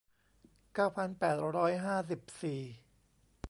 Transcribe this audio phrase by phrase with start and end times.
[0.73, 2.61] เก้าพันแปดร้อยห้าสิบสี่